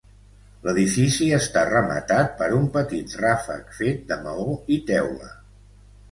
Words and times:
L'edifici 0.67 1.25
està 1.39 1.65
rematat 1.67 2.31
per 2.39 2.47
un 2.59 2.65
petit 2.77 3.13
ràfec 3.19 3.69
fet 3.81 4.01
de 4.13 4.17
maó 4.23 4.47
i 4.77 4.79
teula. 4.89 5.29